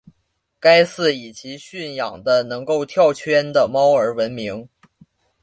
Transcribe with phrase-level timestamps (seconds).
[0.59, 4.67] 该寺以其训养的能够跳圈的猫而闻名。